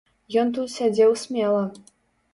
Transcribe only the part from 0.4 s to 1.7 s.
Ён тут сядзеў смела.